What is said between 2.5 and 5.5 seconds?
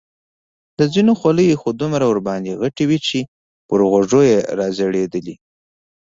غټې وې چې پر غوږو یې را ځړېدلې.